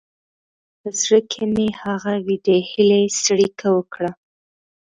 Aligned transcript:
په 0.79 0.89
زړه 0.99 1.19
کې 1.29 1.43
مې 1.53 1.67
هغه 1.83 2.13
وېډې 2.25 2.57
هیلې 2.71 3.01
څړیکه 3.23 3.67
وکړه. 3.77 4.11